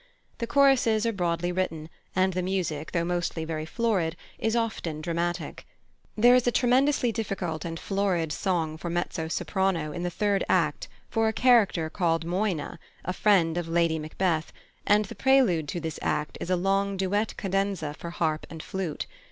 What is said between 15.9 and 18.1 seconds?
act is a long duet cadenza for